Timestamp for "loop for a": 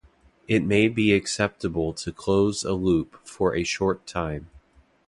2.73-3.63